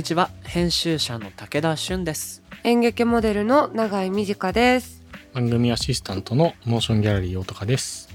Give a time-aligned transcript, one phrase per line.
[0.00, 5.04] こんにちは編集者の武田俊です演劇モデルの永井美智香です。
[5.34, 8.08] 番組アシスタントのモーションギャラリー大高です。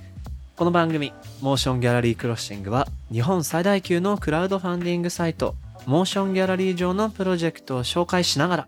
[0.55, 5.53] この番組モーションギャラリークロッシングは日本最大級のクラウドファンディングサイト
[5.85, 8.67] モーションギャラリー上のプロジェクトを紹介しながら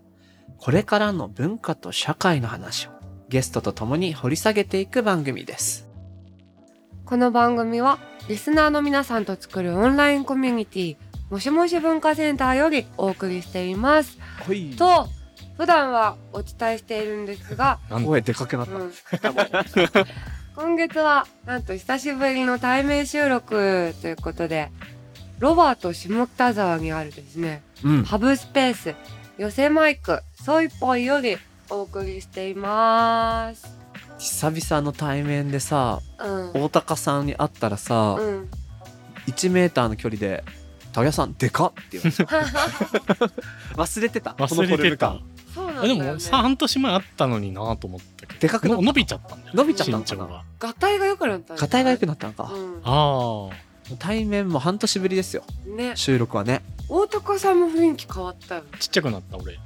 [0.59, 2.91] これからの文化と社会の話を
[3.29, 5.89] ゲストと共に掘り下げていく番組です
[7.03, 7.97] この番組は
[8.29, 10.97] リスナーの皆さんと作るオンラインコミュニティ
[11.29, 14.17] もしもし文化センターよりお送りしています。
[14.19, 15.09] はいと
[15.57, 18.91] 普段はお伝えしているんですが、声でかくなった、うん、
[20.55, 24.69] 今月はなんと久しぶりの対面収録ということで
[25.39, 28.95] ロバート下北沢にあるですねうんハブスペース
[29.39, 31.37] 寄せマイクソイポイより
[31.71, 33.65] お送りしています。
[34.19, 36.63] 久々の対面でさうん。
[36.63, 38.49] 大高さんに会ったらさ、うん。
[39.27, 40.43] 1メーターの距離で
[40.93, 42.23] 「武田さんでかっ!」って言われた
[43.75, 45.17] 忘れてた忘れてた。
[45.53, 46.01] そうなんだよ、ね。
[46.01, 48.39] あでもさ半年前あったのになと思ったけど。
[48.39, 49.57] でかくなったの伸びちゃったんだよね。
[49.57, 50.43] 伸びちゃったのかな身長が。
[50.59, 53.49] ガタイが良くなったんだ硬いが良くなったのか、うあ
[53.99, 55.75] 対面も半年ぶりですよん。
[55.77, 55.93] ね。
[55.95, 59.57] 収録はね大高さんも雰囲気変わったちっちゃくなった俺。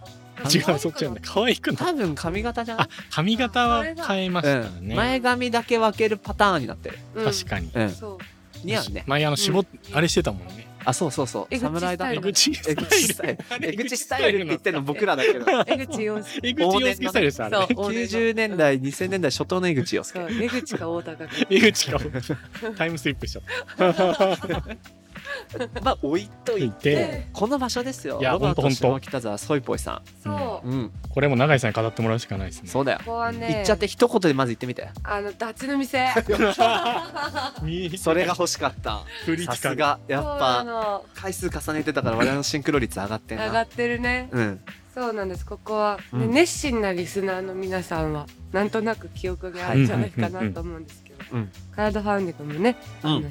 [0.43, 1.21] あ違う、そっちなんだ。
[1.23, 1.77] 可愛くな。
[1.77, 2.85] 多分髪型じゃない？
[2.85, 4.95] あ、髪型は変えましたうん、ね。
[4.95, 7.69] 前髪だけ分けるパターンになってる、うん確かに。
[7.73, 8.17] うん、そう。
[8.65, 10.67] 似合うね前あの、絞っ、あれしてたもんね。
[10.83, 12.81] あそうそうそう江口侍だ江口スタイル。
[12.81, 16.47] 江口スタイル江口スタイルって言ってんの僕らだけど江口洋介。
[16.47, 17.65] 江口洋介スタイルです、あれそう。
[17.67, 20.43] 往年の90年代2000年代初頭の江口洋介そう。
[20.43, 21.33] 江口か大高か。
[21.49, 21.99] 江口が
[22.77, 24.77] タイムスリップしちゃった。
[25.83, 28.19] まあ置いといいてて、この場所ですよ。
[28.19, 30.69] いやロバー北沢ソイポイさそう。
[30.69, 30.91] んうん。
[31.09, 32.69] これも永井さんに語ってもらうしかないですね。
[32.69, 32.97] そうだよ。
[32.99, 33.47] ここはね。
[33.49, 34.89] 言っちゃって一言でまず言ってみて。
[35.03, 36.07] あのダチの店。
[37.61, 39.03] 見それが欲しかった。
[39.25, 39.99] 振りさすが。
[40.07, 41.05] やっぱの。
[41.15, 43.47] 回数重ねてたから我々のシンクロ率上がってんな。
[43.47, 44.29] 上がってるね。
[44.31, 44.61] うん。
[44.93, 45.45] そうなんです。
[45.45, 46.31] ここは、ねうん。
[46.31, 51.51] 熱心なリスナーの皆さんはなんとなく記憶があるんじゃないかなと思うんですけど、うん。
[51.71, 52.75] クラウドファンディングもね、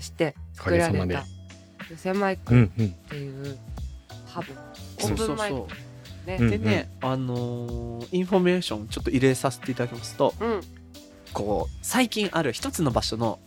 [0.01, 1.25] してお作られた
[1.91, 1.97] かげさまで。
[1.97, 2.91] 寄せマイうクっんうん。
[2.93, 3.59] ていう
[4.27, 4.53] ハブ、
[4.99, 5.27] オそうそうそう。
[5.27, 5.57] ープンマイク。
[6.27, 6.37] ね。
[6.41, 6.51] うん。
[6.51, 10.61] でね、あのーインフォメーションちょっと入れさせていただきますとうん、うん、
[11.33, 13.39] こう最近ある一つの場所の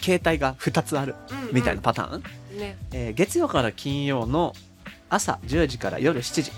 [0.00, 1.14] 携帯が2つある
[1.48, 2.22] うんみたいなパターン、
[2.58, 4.52] ね、えー月曜から金曜の
[5.08, 6.52] 朝10時から夜7時。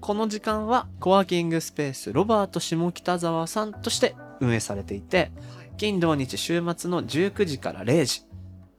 [0.00, 8.22] この時間はコワーキングスペースロバート下北沢さんとして運営されていてはい、金土日週末の19時から0時。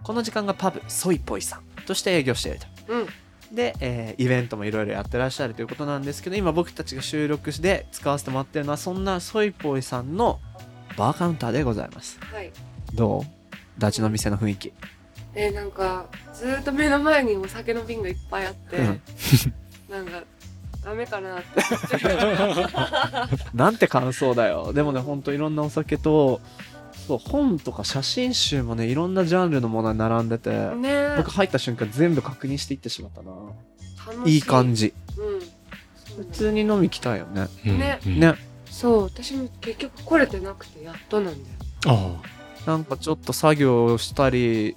[0.03, 2.67] この時間がパブソイポイさんとして営業していると。
[2.93, 10.39] うん、で、えーイベントもいろいろやってらっしゃるということなんですけど今僕たちが収録で使わせてもらってるのはそんなソイポイさんの
[10.97, 12.19] バーカウンターでございます。
[12.21, 12.51] はい。
[12.93, 13.23] どう？
[13.77, 14.73] ダチの店の雰囲気。
[15.35, 19.01] えー、なんかずーっと目の前にお酒の瓶がいっぱいあって、うん。
[19.89, 20.23] なんか
[20.83, 21.47] ダメかなって。
[23.53, 24.73] なんて感想だよ。
[24.73, 26.41] でもねほんといろんなお酒と
[27.07, 33.31] そう本とか写真集もねいろんなジャンルのものが並んでて、ね僕入った瞬間全部確認していってしまったな
[34.13, 34.35] 楽しい。
[34.35, 36.25] いい感じうん。
[36.25, 38.35] 普通に飲み来たいよねうんねうんね
[38.69, 41.55] そう、私も結局来れてなくてやっとなんだよ。
[41.85, 42.21] あ
[42.65, 44.75] なんかちょっと作業したり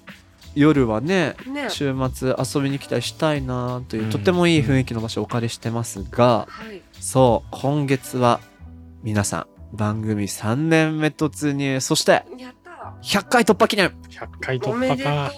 [0.54, 1.68] 夜はねね。
[1.68, 6.80] 週末遊びに来たりしたいなという、うんとてもいい雰囲気の場所をお借りしてますが、はい。
[7.00, 8.40] そう今月は
[9.02, 15.32] 皆さん番組3年目突入そしてやった100回突破記念あ、100回突破か。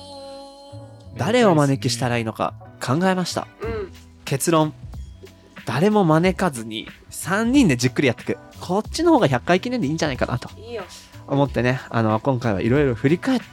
[1.17, 2.55] 誰を招きしたらいいのか
[2.85, 3.67] 考えましたう。
[3.67, 3.93] うん。
[4.25, 4.73] 結論
[5.67, 10.49] 誰も招かずに3人でじっくりやっていくこっちの方が100回記念でいいんじゃないかなと。
[11.27, 13.47] 思ってねあの今回はいろいろ振り返って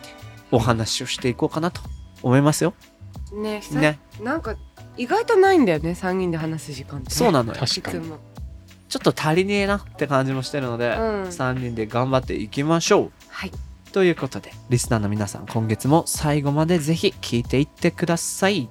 [0.52, 1.82] お話をしていこうかなと
[2.24, 2.74] 思いますよ
[3.32, 4.56] ね、久ねなんか
[4.98, 7.12] 意外とないんだよね、三人で話す時間って。
[7.12, 8.12] そうなのよ確かに。
[8.90, 13.52] ちょっと足りねえなって感じもしてるので、うん3人で頑張っていきましょうはい。
[13.92, 18.70] ということでリスナーの皆さん今月も最後までぜひ聞いていってください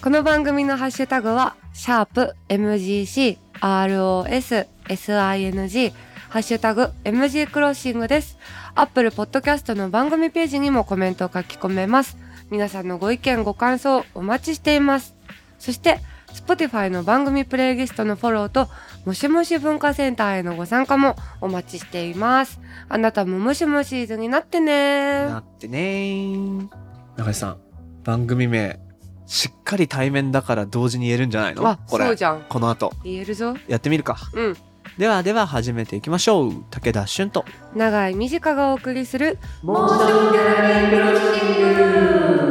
[0.00, 5.92] この番組のハッシュタグは、シャープ MGC ROS SING
[6.28, 8.38] ハッシュタグ MG クロッシングです。
[8.74, 12.18] アップルポッドキャストの番組ページにもコメントを書き込めます。
[12.50, 15.14] 皆さんのご意見ご感想お待ちしています。
[15.58, 16.00] そして、
[16.34, 18.68] Spotify の番組プレイリストのフォローと、
[19.06, 22.60] もしもし文化センターへのご参加もお待ちしています。
[22.88, 25.26] あなたももしもしーずになってね。
[25.26, 25.78] なってね。
[25.78, 26.68] ー
[27.16, 27.58] 中井さん
[28.02, 28.80] 番組名
[29.26, 31.66] しっかり対面だから同時に言えるんじゃないの？
[31.66, 32.06] あ、これ。
[32.06, 32.42] そうじゃん。
[32.48, 32.92] この後。
[33.04, 33.56] 言えるぞ。
[33.68, 34.18] やってみるか。
[34.34, 34.56] うん。
[34.98, 36.52] ではでは始めていきましょう。
[36.70, 37.44] 武田俊と。
[37.74, 42.43] 長井美智香がお送りするモーションギャラリークロッシング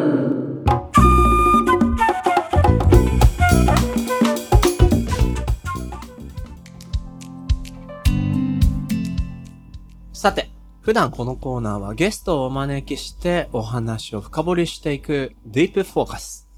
[10.82, 16.50] 普段このコーナーはゲストをお招きしてお話を深掘りしていくディープフォーカス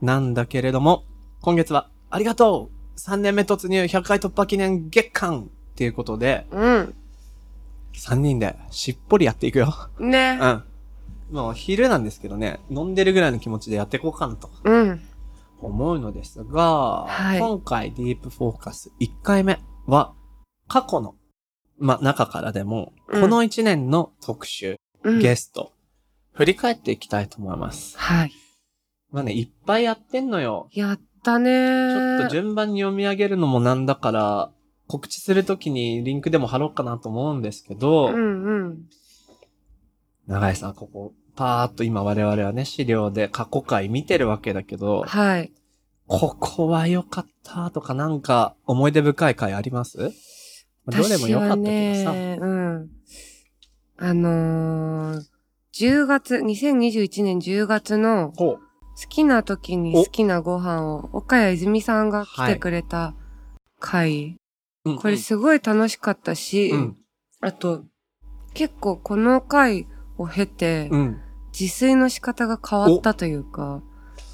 [0.00, 1.04] なんだけれども、
[1.40, 6.94] 今月はありがとう !3 年目突入100回突破記念月間っていうことで、うん。
[7.94, 9.72] 3人でしっぽりやっていくよ。
[9.98, 10.38] ね。
[10.40, 11.36] うん。
[11.36, 15.00] もう昼なんですけどね、飲んでるぐらいの気持ちでやっていこうかなとうん。
[15.60, 20.12] 思うのですが、はい今回ディープフォーカス1回目は
[20.68, 21.14] 過去の、
[21.78, 25.18] ま、中からでも、うんこの1年の特集、うん。
[25.20, 25.72] ゲスト、
[26.32, 27.96] 振り返っていきたいと思います。
[27.98, 28.32] はい。
[29.10, 30.68] まあね、いっぱいやってんのよ。
[30.72, 32.18] やったねちょー。
[32.20, 34.50] っと順番に読み上げるのもなんだから、
[34.86, 38.78] 告知するときにリンクでも貼ろうかなと思うんですけど、うんうん。
[40.26, 45.52] 長井さん、ここ、パーっと今我々はね、資料で過去回見てるわけだけど、はい。
[46.06, 50.12] ここは良かったとかなんか思い出深い回あります？
[50.86, 52.12] まあどれも良かったけどさ。
[52.12, 52.90] ね、うん。
[53.96, 55.22] あのー、
[55.72, 58.32] 10月、2021年10月の。
[58.96, 63.14] 好きな時に好きなご飯を岡谷泉さんが来てくれた
[63.80, 64.36] 回、
[64.84, 66.96] うんこれすごい楽しかったし、うん。
[67.40, 67.84] あと
[68.52, 69.86] 結構この回
[70.18, 71.20] を経て、うん。
[71.58, 73.82] 自炊の仕方が変わったというか、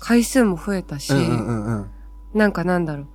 [0.01, 1.91] 回数も増えたし、うんうんうんうん。
[2.35, 3.09] なんかなんだろう。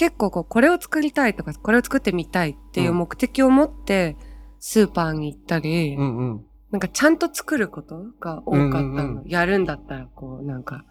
[0.00, 4.16] 結構こう、これを作りたいとか、これを作ってみたいっていう目的を持って、
[4.58, 6.46] スーパーに行ったり、うんうん。
[6.70, 8.88] なんかちゃんと作ることが多かったの。
[8.88, 10.86] うんうんうやるんだったら、こう、なんか、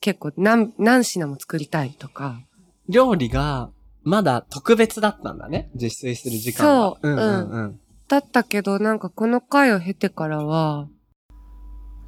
[0.00, 2.40] 結構何、何品も作りたいとか。
[2.88, 3.70] 料理が
[4.02, 5.70] まだ特別だったんだね。
[5.74, 6.98] 自炊する時間は。
[7.00, 7.80] そううんうんうん。
[8.08, 10.88] だったけど、なんかこの回を経てからは、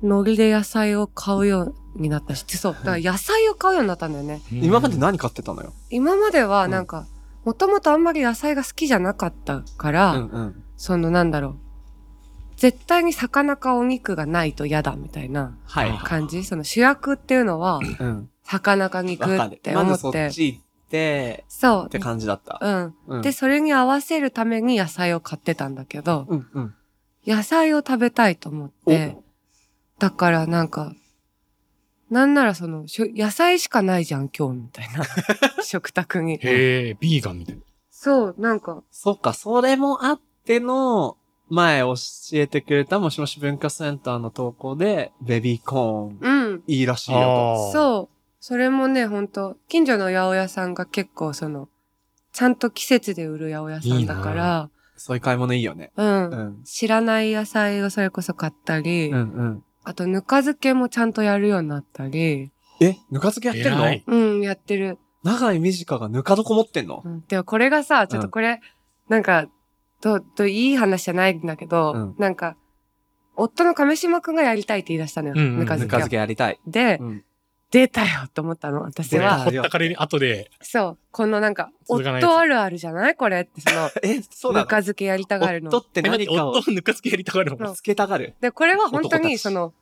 [0.02, 4.40] 海苔で野菜を買うようになったし、そう、だから野菜を買うようになったんだよね。
[4.50, 5.72] 今まで何買ってたのよ？
[5.90, 7.06] 今まではうんなんか、
[7.44, 10.64] もともとあんまり野菜が好きじゃなかったから、うんうん。
[10.76, 11.56] そのなんだろう。
[12.56, 15.98] 絶対に魚かお肉がないと嫌だみたいなはい。
[15.98, 16.44] 感じ？
[16.44, 18.30] その主役っていうのは、うん。
[18.44, 19.54] 魚か肉わかる。
[19.56, 20.26] ってまずそ思って。
[20.26, 21.98] っち行って、そうって。
[21.98, 22.58] 感じだった。
[22.60, 22.94] うん。
[23.16, 23.22] うん。
[23.22, 26.74] で、それに合わせるために野菜を買ってたんだけど、うんうん。
[27.26, 29.16] 野菜を食べたいと思って、
[29.98, 30.92] だからなんか、
[32.10, 35.04] なんならその、しょ野菜しかないじゃん、今日みたいな。
[35.64, 36.34] 食卓に。
[36.34, 37.62] へえ、ビーガンみたいな。
[37.90, 41.16] そう、なんか、そうか、それもあっての、
[41.48, 41.94] 前教
[42.32, 46.62] えてくれたもしもし文化センターの投稿で、ベビーコーン、うん。
[46.66, 47.72] いいらしいよう。
[47.72, 48.14] そう。
[48.40, 51.68] それもね、ほんと、近所の八百屋さんが結構その、
[52.32, 55.00] ちゃんと季節で売る八百屋さんだから、と。
[55.00, 55.92] そういう買い物いいよね。
[55.96, 56.62] うん、うん。
[56.64, 59.64] 知らない野菜をそれこそ買ったり、うんうん。
[59.84, 62.50] あと、ぬか漬けもちゃんとやるようになったり、
[62.80, 63.86] え、ぬか漬けやってんの？
[63.86, 64.04] 偉い。
[64.06, 64.98] うん、やってる。
[65.22, 67.02] 長井短がぬか床持ってんの？
[67.04, 68.60] うん、でもこれがさ、ちょっとこれ、
[69.08, 69.46] なんか、
[70.00, 72.14] どう、どう、いい話じゃないんだけど、うん。
[72.18, 72.56] なんか、
[73.36, 75.58] 夫の亀島くんがやりたいって言い出したのよ、うんうん。
[75.60, 75.98] ぬか漬けを。
[75.98, 76.60] ぬか漬けやりたい。
[76.66, 77.24] で、うん。
[77.70, 79.44] 出たよと思ったの、私は。
[79.44, 80.98] ほったかれに後で、そう。
[81.10, 83.16] このなんか、夫あるあるじゃない？
[83.16, 84.64] これって、その、 え、そうなの？
[84.64, 85.78] ぬか漬けやりたがるの夫。
[85.78, 88.34] って何かを夫ぬか漬けやりたがるそうのつけたがる。
[88.40, 89.74] で、これは本当に、その、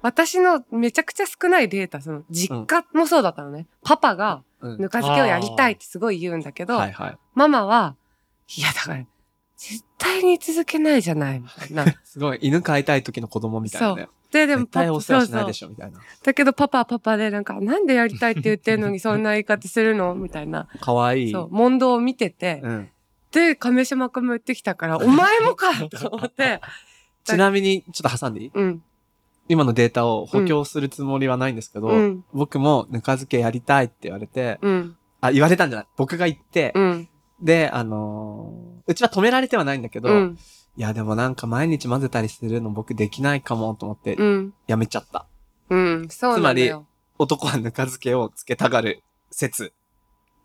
[0.00, 3.66] 私のめちゃくちゃ少ないデータ、その、実家もそうだったのね。
[3.84, 7.18] パパが、うんぬか漬けをやりたいってすごい言うんだけど、はいはい。
[7.34, 7.96] ママは、
[8.56, 9.04] いや、だから、
[9.56, 11.84] 絶対に続けないじゃない、みたいな。
[12.04, 14.08] すごい、犬飼いたい時の子供みたいなね。
[14.32, 15.98] で、でも絶対お世話しないそうでしょ、みたいな。
[15.98, 20.14] そうだけどパパはパパで、なんか、なんでやりたいって言ってんのにそんな言い方するの？
[20.16, 20.66] みたいな。
[20.80, 21.28] かわい。
[21.28, 21.32] い。
[21.32, 22.88] そう、問答を見てて、うん。
[23.30, 25.72] で、亀島くんも言ってきたから、 お前もか！
[25.88, 26.60] と思って、
[27.24, 28.50] ちなみに、ちょっと挟んでいい？
[28.52, 28.82] うん、
[29.48, 35.86] 今のデータを補強するつもりはないんですけど、うん、僕もぬか漬けやりたいって言われて、うん、あ、言われたんじゃない？
[35.96, 37.08] 僕が言って、うん、
[37.40, 40.38] で、あのーうちは止められてはないんだけど、うん、
[40.76, 45.26] いやでもなんか毎日混ぜたりするの僕できないかもと思ってうん、やめちゃった。
[45.68, 46.86] うん、そうなんだよ。
[47.18, 49.72] 男はぬか漬けをつけたがる説、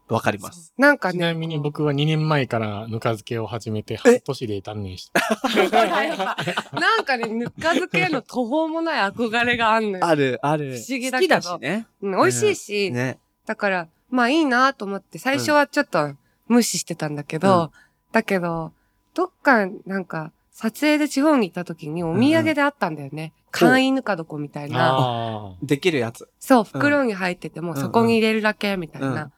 [0.10, 0.74] わかります。
[0.78, 1.14] なんかね。
[1.14, 5.22] ちなみに僕は2年前からぬか漬けを始めて半年で断念した。
[6.80, 10.06] なんかね、ぬか漬けの途方もない憧れがあんのよ。
[10.06, 10.78] ある、ある。
[10.78, 11.88] 不思議だけど好きだしね。
[12.02, 13.20] うん美味しいし、ね。
[13.46, 16.16] だから、まあいいなと思って、最初はちょっと
[16.48, 17.70] 無視してたんだけど、うん
[18.14, 18.72] だけど、
[19.18, 23.34] どっかなんか、撮影で地方に行った時にお土産であったんだよね。
[23.50, 24.96] 簡易ぬか床みたいな。
[24.96, 26.30] あできるやつ。
[26.40, 29.08] そう、袋に入ってても、うんそこに入れるだけみたいな。
[29.24, 29.32] うん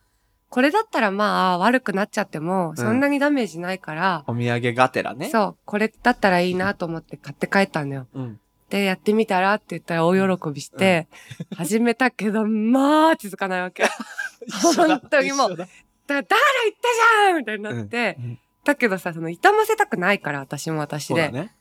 [0.52, 5.30] これだったらまあ、悪くなっちゃっても、そんなにダメージないから、お土産がてらね。
[5.30, 8.08] そう、これだったらいいなと思って買って帰ったんだよ。
[8.16, 8.40] うん。
[8.72, 11.08] で、やってみたらって言ったら大喜びして、
[11.56, 13.84] 始めたけど、まあ、続かないわけ。
[14.76, 15.68] 本当にもうだだ、だか
[16.16, 21.24] ら言ったじゃんみたいになって、うんうんだけどさ、その、痛ませたくないから、私も私で。
[21.26, 21.56] そうだね。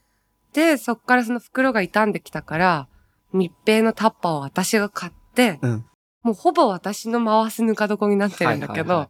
[0.53, 2.89] で、そっからその袋が傷んできたから、
[3.33, 5.85] 密閉のタッパーを私が買って、うん。
[6.23, 9.09] もうほぼ私の回すぬか床になってるんだけど、はいはいはい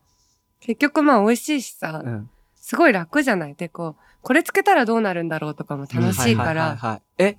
[0.60, 2.28] 結局まあ美味しいしさ、うん。
[2.56, 7.38] すごい楽じゃないで、こう、これつけたらどうなるんだろうとかも楽しいかはいはいら、はいはいえ、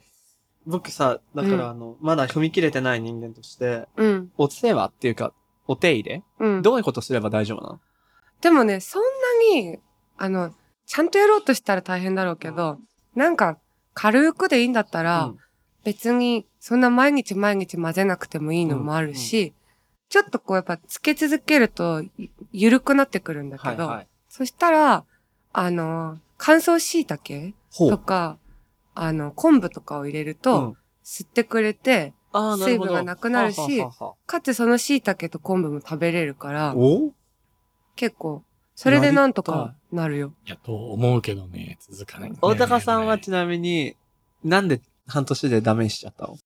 [0.66, 5.34] 僕さ、だからあの、まだ踏み切れてない人間として、うん、お世話っていうか、
[5.68, 6.24] お手入れ？
[6.40, 6.62] うん。
[6.62, 7.82] どういうことすれば大丈夫なの？
[8.40, 9.08] でもね、そんな
[9.54, 9.80] に、
[10.20, 10.54] あの、
[10.86, 12.78] ちゃんとやろうとしたら大変だろうけど、
[13.16, 13.58] なんか、
[13.94, 15.40] 軽くでいいんだったら、うん。
[15.84, 19.54] 別に、そんな毎日毎日混ぜなくてもいいのもあるし、
[20.10, 24.08] ちょっとこうやっぱつけ続けると、ゆ緩くなってくるんだけど、はいはい。
[24.28, 25.06] そしたら、
[25.54, 27.54] あの、乾燥椎茸。
[27.90, 28.38] とか、
[28.96, 30.78] あの、昆布とかを入れると、うん。
[31.06, 32.14] 吸ってくれて、
[32.58, 36.76] 水分がなくなるしはあはあはかつその椎茸と昆布も食べれるから
[37.96, 38.44] 結構、
[38.82, 40.34] それでなんとかなるよ。
[40.48, 43.98] いや、と思うけどね、続かない、大高さんはねちなみに、
[44.42, 46.38] なんで半年でダメにしちゃったの？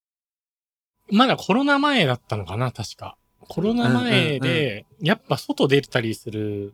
[1.12, 3.18] まだコロナ前だったのかな、確か。
[3.40, 6.74] コロナ前で、やっぱ外出たりする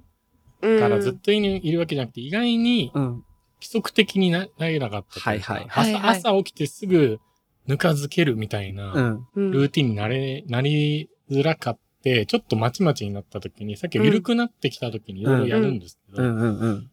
[0.62, 0.80] うん。
[0.80, 3.04] からずっといるわけじゃなくて、意外にうん。
[3.60, 5.66] 規則的にななれなかったはいはい。
[5.68, 5.96] はいはい。
[6.14, 7.20] 朝朝起きてすぐ
[7.68, 16.24] ぬか漬けるみたいな、ルーティンになれ、なりづらかって、ちょっとまちまちになった時に、さっき緩くなってきた時にいろいろやるんですけど。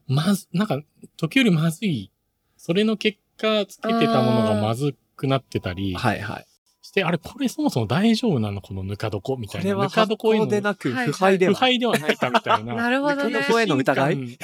[0.09, 0.81] まず、なんか、
[1.17, 2.11] 時よりまずい、
[2.57, 6.47] それの結果、つけてたものがまずくなってたりはいはい。
[6.83, 8.61] して、あれ、これそもそも大丈夫なの？
[8.61, 9.63] このぬか床みたいな。
[9.63, 11.55] これはぬか発床への酵でなくはい腐敗では。
[11.55, 12.75] 腐敗ではないかみたいな。
[12.77, 14.39] なるほどねぬか床への疑い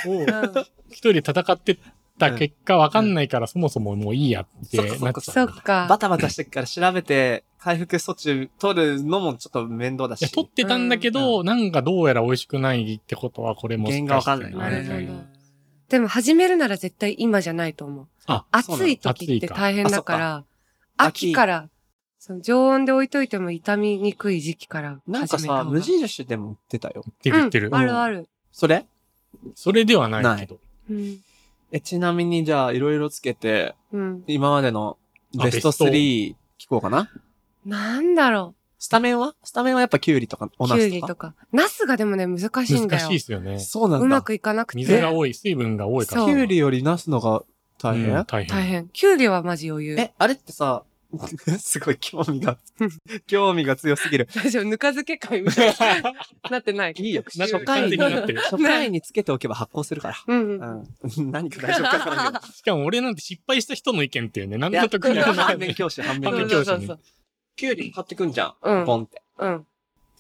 [0.90, 1.78] 一人で戦って
[2.19, 5.87] た結果わかんないから、そもそももういいやってなっちゃそうっか。
[5.88, 10.31] バタバタしてから調べて、回復措置取るのもちょっと面倒だし。
[10.33, 15.25] 取ってたんだけど、なんかどうやら美味しくないってことは、これも原因がわかんないなるほどみたいな
[15.88, 18.07] でも始めるなら絶対今じゃないと思う。
[18.26, 20.45] あ、暑い時って大変だから、
[20.97, 21.69] 秋から、
[22.19, 27.04] その常温で置いといても傷みにくい時期からなんかさ、始めた方が無印でも売ってたよ。
[27.09, 27.66] って言ってる。
[27.66, 28.28] うんあるある。
[28.52, 28.87] それ？
[29.54, 30.59] それではないけど。
[30.88, 31.19] うん。
[31.73, 34.25] え、ちなみにじゃあ、いろいろつけて、うん。
[34.26, 34.99] 今までの
[35.33, 37.11] ベストあベスト3聞こうかな？
[37.64, 39.35] なんだろスタメンは？
[39.43, 40.50] スタメンはやっぱキュウリとか、う。
[40.59, 40.95] おキュウナスとか。
[40.95, 41.35] リとか。
[41.50, 43.12] ナスがでもね、難しいんだよ難しい。
[43.14, 43.59] ですよね。
[43.59, 44.05] そうなんだ。
[44.05, 44.79] うまくいかなくて。
[44.79, 46.21] 水が多い、水分が多いから。
[46.23, 47.43] そうキュウリよりナスのが
[47.79, 48.55] 大変、うん大変。
[48.55, 48.88] 大変。
[48.88, 49.97] キュウリはマジ余裕。
[49.99, 50.85] え、あれってさ、
[51.61, 52.59] すごい興味が、
[53.26, 54.28] 興味が強すぎる。
[54.35, 56.02] 大丈夫、ぬか漬け会みたいに
[56.50, 56.95] なってない。
[56.97, 57.23] いいよ。
[57.37, 60.16] なんか初回に、完全になってる初回につけておけば発酵するから。
[60.26, 60.88] うんうん。
[61.19, 61.31] うん。
[61.31, 62.52] 何か大丈夫かわからんけど。
[62.52, 65.25] しかも俺なんて失敗した人の意見っていうね、なんいやの得にな。
[65.35, 66.64] 反面教師、反面反教師。
[66.66, 67.00] そうそう
[67.57, 68.54] キュウリ買ってくんじゃん。
[68.62, 69.23] うんポンって。
[69.38, 69.49] そう。
[69.49, 69.66] うん。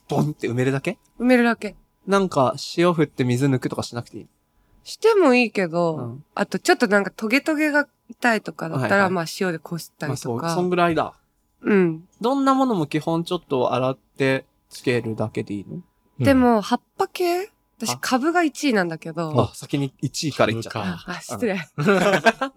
[0.08, 0.98] ポンって埋めるだけ？
[1.18, 1.76] 埋めるだけ。
[2.06, 4.26] なんか、塩振って水抜くとかしなくていい。
[4.84, 10.54] してもいいけど、うんあとちょっとなんかトゲトゲが痛いとかだったら、はいはいまあ塩でこすったまあそう、りとか。
[10.54, 11.14] そんぐらいだ。
[11.62, 12.08] うん。
[12.20, 17.50] どんなものも基本ちょっと洗ってつけるだけでいいの、うんで、も、葉っぱ系？
[17.78, 19.40] 私あ、株が1位なんだけど。
[19.40, 21.58] あ、先に1位からいっちゃっ株あかあ、失礼。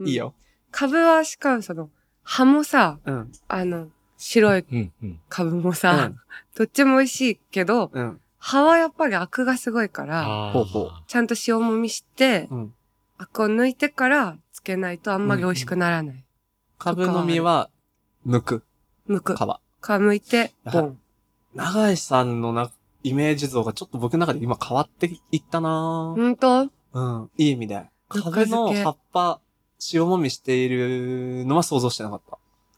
[0.05, 0.33] いいよ。
[0.71, 1.89] 株はしかもその、
[2.23, 3.31] 葉もさ、うん。
[3.47, 5.19] あの、白いうん、うん。
[5.29, 6.19] 株もうさ、ん。
[6.55, 8.21] どっちも美味しいけど、うん。
[8.45, 12.73] 葉はやっぱりアクがすごいから、あーほうほうちゃんと塩もみして、うん。
[13.17, 16.23] アクを抜いてからつけないとあんまり美味しくならない。
[16.77, 17.71] 株の実は、
[18.27, 18.63] 剥く。
[19.09, 19.35] 剥く。
[19.35, 19.39] 皮。
[19.39, 19.41] 皮
[19.81, 20.99] 剥いて、ボン。
[21.55, 22.69] 長井さんのな、
[23.01, 27.31] イメージ像がちょっと僕の中で今変わっていったなほんとうん。
[27.37, 27.83] いい意味で。
[28.09, 29.39] 株の葉っぱ、
[29.91, 32.37] 塩もみしているのは想像してなかった。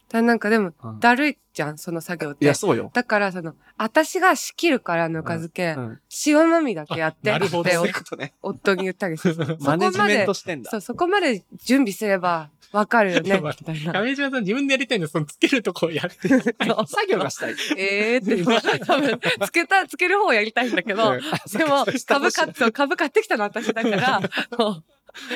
[0.09, 2.45] だなんかでも、うんだるいじゃん、その作業って。
[2.45, 2.91] いや、そうよ。
[2.93, 5.99] だから、その、私が仕切るからぬか漬け、うん。
[6.25, 8.33] 塩もみだけやって、あなるほどってそういうことね。
[8.41, 9.33] 夫に言ったりする。
[9.33, 10.77] そ こマネジメンまでトしてんだそ。
[10.77, 13.93] う、そこまで準備すればわかるよね、みたいな。
[13.93, 16.27] 亀島さん自分でやりたいの、そのつけるとこやって。
[16.27, 16.41] そう
[16.87, 17.55] 作業がしたい。
[17.77, 21.21] ええーって、多分、つけた、つける方をやりたいんだけど、うん
[21.57, 24.21] でも、株買っそう株買ってきたの私だから、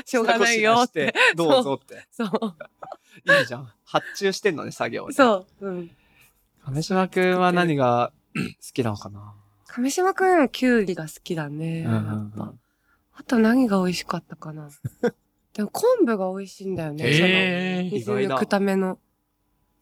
[0.06, 1.14] しょうがないよって。。
[1.36, 2.06] どうぞって。
[2.12, 2.30] そう、
[3.40, 3.72] いいじゃん。
[3.86, 5.08] 発注してんのね、作業。
[5.12, 5.92] そう、うん。
[6.64, 8.42] 亀島くんは何が好
[8.74, 9.34] きなのかな？
[9.68, 11.84] 亀島くんはキュウリが好きだね。
[11.88, 12.54] うんうんやっぱ
[13.14, 14.70] あと何が美味しかったかな？
[15.54, 17.04] でも昆布が美味しいんだよね。
[17.06, 19.00] えそのー、水抜くための。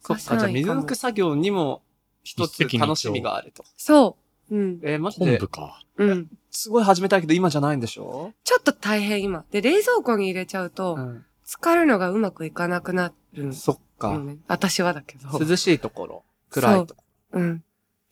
[0.01, 1.83] そっか、じゃあ水抜く作業にも
[2.23, 3.63] 一つ楽しみがあると。
[3.77, 4.17] そ
[4.49, 4.55] う。
[4.55, 4.79] うん。
[4.83, 5.37] えー、マジで？
[5.37, 5.83] 昆布、か。
[5.97, 6.27] うん。
[6.49, 8.33] すごい始めたいけど今じゃないんでしょ？
[8.43, 9.45] ちょっと大変今。
[9.51, 11.25] で、冷蔵庫に入れちゃうと、ん。
[11.45, 14.13] 浸かるのがうまくいかなくなるんそっか。
[14.13, 14.37] よね。
[14.47, 15.39] 私はだけど。
[15.39, 17.63] 涼しいところ、暗いとこうん。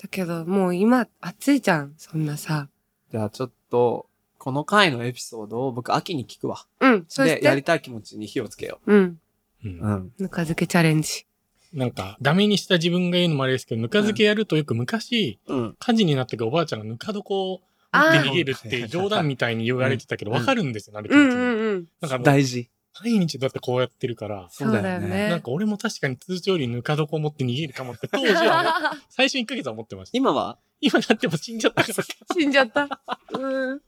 [0.02, 1.94] だけど、もう今、暑いじゃん。
[1.98, 2.70] そんなさ。
[3.12, 4.08] じゃあちょっと、
[4.38, 6.66] この回のエピソードを僕秋に聞くわ。
[6.80, 7.06] うん。
[7.08, 9.20] そしで、やりて、たい気持ちに火をつけようん。
[9.64, 9.68] う。
[9.68, 10.14] うんうん。
[10.20, 11.26] ぬか漬けチャレンジ。
[11.74, 15.76] なんか、ダメにした自分が言うのもあれですけど、ぬか漬けやるとよく昔、うん。
[15.80, 21.88] 火事になったけどおばあちゃんがぬか床を持って逃げるって冗談みたいに言われてたけど、うんわかるんですよ、あれうんうんうん。
[22.02, 22.70] なんか大事。
[23.04, 25.30] 毎日だってこうやってるから、そうだよね。
[25.30, 30.18] なんか俺も確かに通常よりぬか床を持って逃げるかもって当時は、 最初1ヶ月は思ってました。
[30.18, 30.58] 今は？
[30.80, 32.04] 今だってもう死んじゃったから。
[32.34, 33.02] 死んじゃった。
[33.32, 33.82] うん。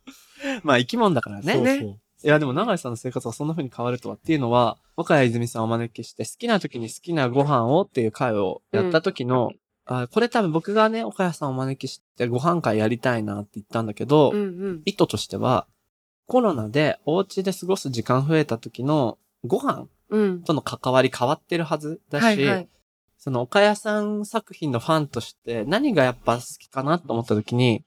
[0.64, 1.54] まあ生き物だからね。
[1.54, 2.00] そうねそう。
[2.22, 9.52] いや、でも永井さんの生活がそんな風に変わるとはっていうのは、岡谷泉さんをお招きして、好きな時に好きなご飯をっていう会をやった時の、
[9.86, 14.82] あこれ多分僕がね、岡谷さんをお招きしてご飯会やりたいなって言ったんだけど、うんうん。
[14.86, 15.66] 意図としては、
[16.30, 20.44] コロナでお家で過ごす時間増えた時のご飯うん。
[20.44, 22.70] との関わり変わってるはずだし、はいはい。
[23.18, 27.84] その岡谷さん作品のファンとして何がやっぱ好きかなと思った時に、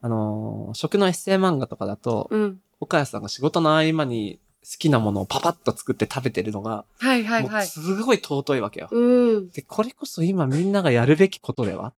[0.00, 2.60] あのー食のエッセイ漫画とかだと、うん。
[2.78, 7.66] 岡谷さんが仕事の合間に好きなものをパパッと作って食べてるのが、はいはいはい。
[7.66, 8.88] すごい尊いわけよ。
[8.90, 9.50] うん。
[9.50, 11.92] で、これこそ今みんながやるべきことでは、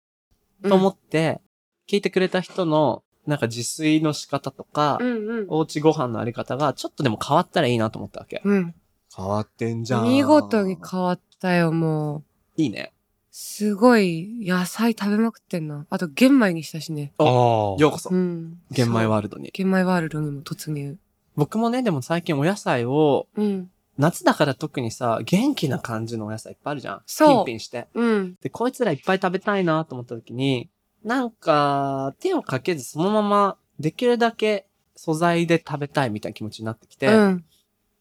[0.67, 1.41] と思って、
[1.87, 5.45] 聞いてくれた人の、なんか自炊の仕方とか、うんうん。
[5.49, 8.41] おうちご飯のあり方がちょっとでも変わったらいいなと思ったわけ。
[8.43, 8.75] うん。
[9.15, 10.03] 変わってんじゃん。
[10.03, 12.23] 見事に変わったよ、も
[12.57, 12.61] う。
[12.61, 12.93] いいね。
[13.31, 15.87] すごい、野菜食べまくってんな。
[15.89, 17.13] あと、玄米にしたしね。
[17.17, 17.27] ああ。
[17.27, 18.59] ようこそ、うん。
[18.69, 19.49] 玄米はワールドに。
[19.53, 20.97] 玄米ワールドにも突入。
[21.35, 23.71] 僕もね、でも最近お野菜を、うん。
[23.97, 27.01] 夏だから特にさ、元気な感じのお野菜いっぱいあるじゃん。
[27.05, 27.87] そうピンピンして。
[27.93, 28.35] うん。
[28.41, 30.69] で、こいつらいっぱい食べたいなと思った時に、
[31.03, 37.45] なんか、手をかけずそのまま、できるだけ素材で食べたいみたいな気持ちになってきて、うん。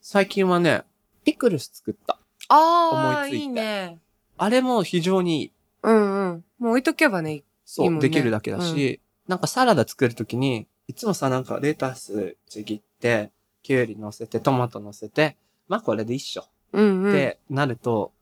[0.00, 0.82] 最近はね、
[1.24, 2.18] ピクルス作った。
[2.48, 3.98] ああ、思いついていいね。
[4.36, 5.52] あれも非常にいい。
[5.82, 6.44] うんうん。
[6.58, 7.42] もう置いとけばね。
[7.64, 13.30] そう、いいねできるだけだし、なんかサラダ作るときに、いつもさ、なんかレタスちぎって、
[13.62, 15.36] キュウリ乗せて、トマト乗せて、
[15.68, 17.08] まあこれで一緒うんうん。
[17.10, 18.12] ってなると、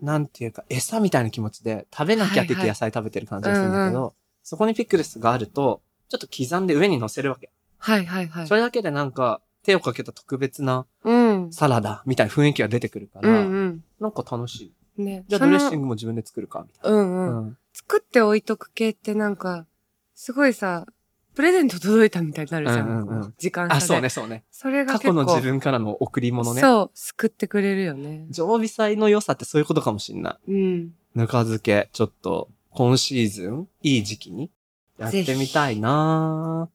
[0.00, 7.50] なんていうか、餌みたいな気持ちで食べなきゃって言って野菜食べてる感じがするんだけど、そこにピクルスがあると、ちょっと刻んで上に乗せるわけ。
[7.78, 8.54] はいはいはいそ。
[8.54, 11.52] れだけでなんか、手をかけた特別なうん。
[11.52, 14.72] サラダみたいな雰囲気が出てくるかうら、んなんか楽しい。
[14.98, 15.04] うん。
[15.06, 15.24] ね。
[15.26, 17.02] じゃあドレッシングも自分で作るかみたいうんな。
[17.02, 17.46] うん。
[17.46, 19.66] うん作って置いとく系ってなんか、
[20.14, 20.86] すごいさ、
[21.34, 22.88] プレゼント届いたみたいになるじゃん。
[22.88, 23.78] うんうんうん時間差で。
[23.78, 24.44] あ、そうね、そうね。
[24.50, 25.00] それが過。
[25.00, 26.60] 去の自分からの贈り物ね。
[26.60, 28.26] そう、救ってくれるよね。
[28.30, 30.52] 常備菜の良さってそういうことかもしんない。
[30.52, 30.94] うん。
[31.14, 34.50] ぬか漬け、ちょっと、今シーズン、いい時期に、
[34.98, 36.68] やってみたいな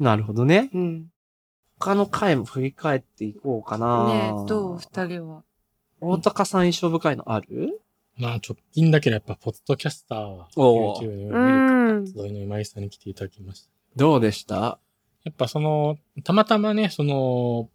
[0.00, 0.70] ぁなるほどね。
[0.74, 1.10] うん。
[1.78, 4.78] 他の回も振り返っていこうかなねえ、どう？
[4.78, 5.44] 二人は。
[6.00, 7.77] 大高さん印象深いのある？
[8.18, 12.06] まあ直近だけどやっぱポッドキャスターは YouTube で見るうん。
[12.06, 13.70] 集いの今井さんに来ていただきました。
[13.96, 14.78] どうでした？
[15.24, 17.68] やっぱその、たまたまね、その、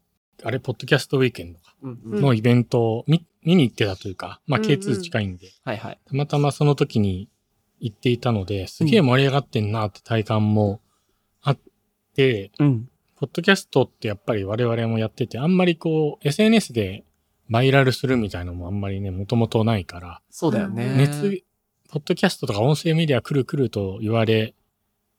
[0.43, 5.99] あれ、ポッドキャストウィーケンドかのイベントを見見に行ってたというか、まあうんうん K2 近いんで、はいはい。
[6.05, 7.29] たまたまその時に
[7.79, 10.81] 行っていたので、すげえ盛り上がってんなって体感も
[11.41, 11.59] あっ
[12.15, 12.89] て、うん。
[13.17, 17.03] ポッドキャストってやっぱり我々もやってて、あんまりこう、SNS で
[17.49, 20.95] バイラルするみたいなのもあんまりね、もともとないから、そうだよね。
[20.97, 21.43] 熱、
[21.89, 24.55] ポッドキャストとか音声メディア来る来ると言われ、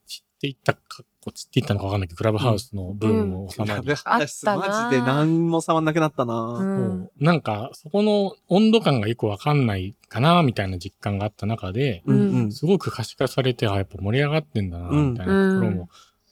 [0.07, 0.81] 散っていったか、
[1.21, 7.11] こう散っていったのかわかんないけど、クラブハウスのブームも収まり、ラブハウスマジで何も触んなくなったな、うん。
[7.21, 12.53] なんか、そこの温度感がよくわかんないかな、みたいな実感があった中で、うんうん。
[12.53, 15.89] すごく可視化されて、あ、やっぱ盛り上がってんだな、うんみたいなところも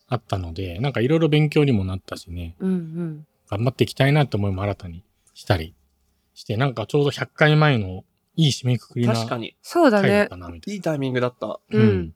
[0.09, 3.27] あったので、なんかいろいろ勉強にもなったしね、うんうん。
[3.49, 5.75] 頑張っていきたいなって思いも新たにしたり
[6.35, 8.05] して、なんかちょうど100回前の
[8.37, 9.57] いい締めくくりな回確かに。
[9.63, 10.29] そうだねだっ。
[10.29, 11.47] たな、みたいいいタイミングだった。
[11.47, 11.59] な。
[11.71, 12.15] うん。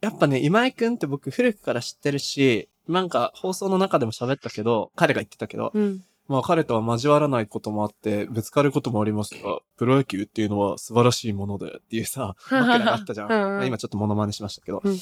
[0.00, 6.04] やっぱね、今井くんって僕古くから知ってるし、なんか放送の中でも喋ったけど、彼が言ってたけど、うん。
[6.28, 13.58] まあ彼とは交わらないこともあって、ぶつかることもありますが、プロ野球っていうのは素晴らしいものだよっていうさ、枕があったじゃん。
[13.60, 14.80] うん今ちょっとモノマネしましたけど。
[14.84, 14.98] うん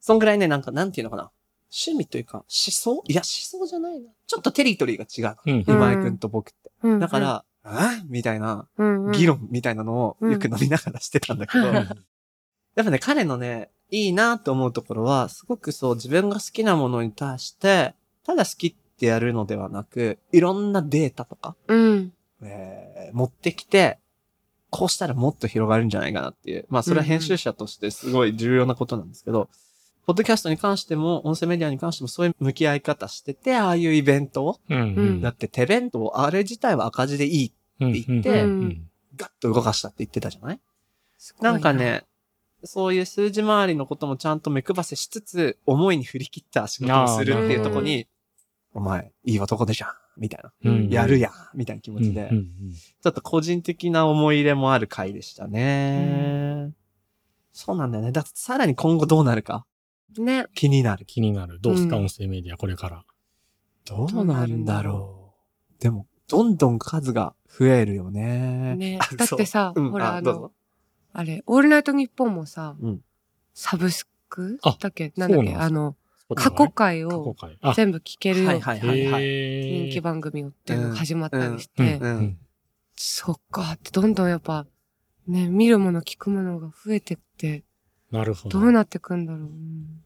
[0.00, 1.30] そんぐらいね、なんかなんていうのかな。
[1.70, 3.02] 趣味というか、思想？
[3.08, 4.08] いや、思想じゃないな。
[4.26, 5.36] ちょっとテリトリーが違う。
[5.44, 5.64] うん。
[5.66, 6.70] 今井くんと僕って。
[6.84, 6.98] うん。
[7.00, 11.74] だから、あみたいな、うんうん、議論みたいなのをよく飲みながらしてたんだけど、うん
[12.74, 22.12] やっぱね、彼のね、いいなと思うところは、すごくそう自分が好きなものに対して、ただ好きってやるのではなく、いろんなデータとか、うん。
[22.40, 23.98] えー持ってきて、
[24.70, 26.66] こうしたらもっと広がるんじゃないかなっていう。
[26.68, 29.48] まあ、それは編集者としてすごい重要なことなんですけど、
[30.06, 34.78] ポッドキャストに関しても、音声メディアに関してもそういう向き合い方してて、ああいうイベントを、うん。
[34.78, 35.20] うん。
[35.20, 40.60] だって手弁当、あれ自体は赤字でいい、うん言ってうんガッと動かしたって言ってたじゃない？
[41.40, 42.04] なんか、ね、
[42.64, 48.06] そういう数字回りのこともちゃんと目配せしつつ、思いに振り切った仕事をするっていうところに、
[48.74, 50.52] お前、いい男でじゃんみたいな。
[50.70, 52.46] うんやるやんみたいな気持ちで、うんうん
[53.02, 56.72] ちょっと個人的な思い入れもある回でしたね。
[57.52, 58.12] そうなんだよね。
[58.12, 59.66] だってさらに今後どうなるか
[60.16, 60.46] ね。
[60.54, 61.04] 気になる。
[61.06, 61.58] 気になる。
[61.60, 63.04] どうですか、うん音声メディア、これから。
[63.84, 65.34] どうなんだろ
[65.78, 65.82] う。
[65.82, 68.76] でも、どんどん数が増えるよね。
[68.76, 68.98] ね。
[69.00, 69.84] あ だってさそう。
[69.84, 69.90] うん。
[69.92, 70.52] ほらあのどうぞ。
[71.12, 73.00] あれ、オールナイトニッポンもさ、うん。
[73.54, 74.58] サブスク？
[74.62, 75.12] あだっけ？
[75.16, 75.96] なんだっけそうなんですあの、
[76.36, 77.58] 過去回過去を回？
[77.62, 79.22] あ、全部聞けるよはいはいはいはい。
[79.22, 81.86] 人気番組をっていうのが始まったりしうん。
[81.86, 82.38] て、うん。
[82.96, 83.72] そっか。
[83.72, 84.66] ってどんどんやっぱ、
[85.26, 87.64] ね、見るもの聞くものが増えてって、
[88.10, 88.60] なるほど。
[88.60, 89.42] どうなってくんだろう。
[89.42, 90.02] うん。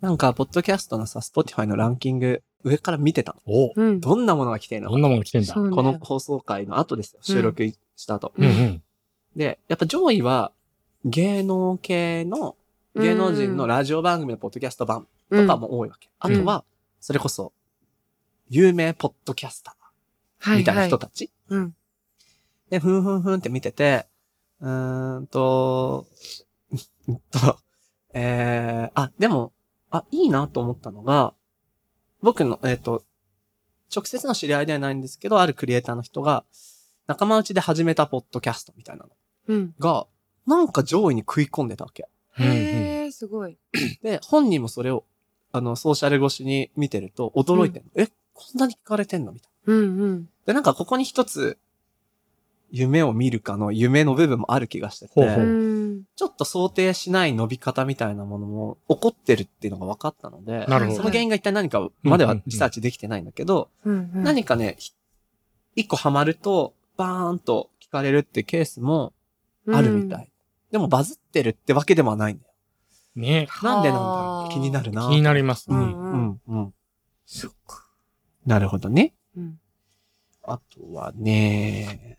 [0.00, 3.40] なんか、ポッドキャストのさ、Spotify のランキング、上から見てたの。
[3.46, 4.00] おうん。
[4.00, 5.52] どんなものが来てるのどんなもの来てんだ。
[5.52, 7.20] そうねこの放送回の後ですよ。
[7.22, 7.64] 収録
[7.96, 8.32] した後。
[8.36, 8.82] うんうん。
[9.36, 10.52] で、やっぱ上位は、
[11.04, 12.56] 芸能系の、
[12.94, 16.08] 芸能人のラジオ番組のポッドキャスト版とかも多いわけ。
[16.18, 16.64] あとは、
[17.00, 17.52] それこそ、
[18.48, 21.30] 有名ポッドキャスターみたいな人たち。
[21.48, 21.74] はいはいうん。
[22.70, 24.06] で、ふんふんふんって見てて、
[24.60, 26.06] うーんと、
[27.08, 27.58] うんと、
[28.14, 29.52] えー、あ、でも、
[29.90, 31.34] あ、いいなと思ったのが、
[32.22, 33.04] 僕の、えっ、と、
[33.94, 36.44] 直接の知り合いではないんですけど、あるクリエイターの人が、
[37.06, 39.10] 仲間内で始めたポッドキャストみたいなの
[39.48, 39.74] うん。
[39.78, 40.06] が、
[40.46, 42.08] なんか上位に食い込んでたわけ。
[42.38, 43.58] うんうんへー、すごい。
[44.02, 45.04] で、本人もそれを、
[45.52, 47.90] あの、ソーシャル越しに見てると驚いてんの。
[47.96, 49.32] え、こんなに聞かれてんの？
[49.32, 49.74] みたいな。
[49.74, 50.28] うんうん。
[50.46, 51.58] で、なんかここに一つ、
[52.70, 55.71] 夢を見るかの夢の部分もある気がしてて、ほうほううん。
[56.16, 64.22] ちょっと想定しない伸び方みたいなものも起こってるっていうのが分かったので、なるほどその原因が一体何かまではリサーチできてないんだけど、うんうん。
[64.22, 64.92] 何かね、ひ
[65.74, 69.12] 一個ハマると、バーンと聞かれるってケースも
[69.68, 70.28] あるみたい。
[70.70, 72.52] でもバズってるってわけでもないんだよ。
[73.14, 74.52] ねなんでなんだろう？
[74.52, 75.08] 気になるな。
[75.08, 75.76] 気になりますね。
[75.76, 76.74] うん、ううんん、うん。
[77.26, 77.86] そっか。
[78.46, 79.14] なるほどね。
[79.36, 79.60] うん。
[80.44, 82.18] あとはね、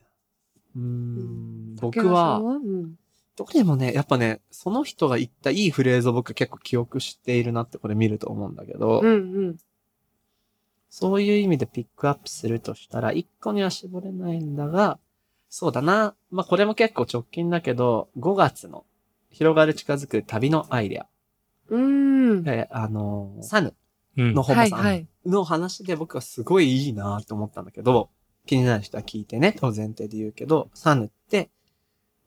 [0.76, 2.42] うーん、僕竹は？
[3.36, 9.18] どれもね、やっぱね、その人が言ったいいフレーズを僕結構記憶しているなってこれ見ると思うんだけど、うんう
[9.52, 9.58] ん。
[10.90, 15.00] そういう意味でピックアップするとしたら、一個には絞れないんだが、
[15.50, 16.16] そうだな。
[16.30, 18.86] まあ、これも結構直近だけど、5月の
[19.32, 21.08] 広がる近づく旅のアイデア。
[21.70, 22.44] うん。
[22.44, 23.74] で、あの、サヌ
[24.18, 24.44] うんの。
[24.44, 28.10] ホモさはいはいんの話で僕はすごいいいなと思ったんだけど、
[28.46, 31.50] 気になる人は聞いてね、と前提で言うけど、サヌって、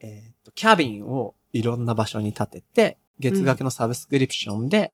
[0.00, 4.92] えーっと、キャビンをいろんな場所に建てて、月額のサブスクリプションで、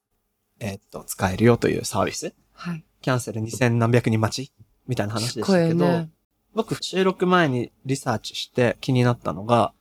[0.61, 2.35] えーっと、使えるよというサービス。
[2.53, 2.85] はい。
[3.01, 4.53] キャンセル2000何百人待ち
[4.87, 6.11] みたいな話でしたけど、いね。
[6.55, 9.73] 僕収録前にリサーチして気になったのが、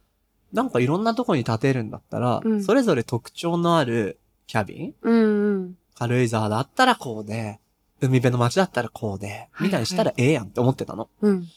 [0.54, 5.78] なんかいろんなとこに建てるんだったら、うんそれぞれ特徴のあるキャビンうんうん。
[5.96, 7.60] 軽井沢だったらこうで、
[8.02, 11.10] 海辺の街だったらこうで、はいみたいにしたらええやんって思ってたの。
[11.22, 11.48] うん。